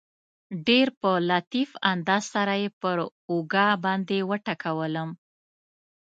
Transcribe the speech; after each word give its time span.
ډېر 0.67 0.87
په 1.01 1.11
لطیف 1.29 1.69
انداز 1.91 2.23
سره 2.35 2.53
یې 2.61 2.69
پر 2.81 2.97
اوږه 3.29 3.67
باندې 3.83 4.17
وټکولم. 4.29 5.09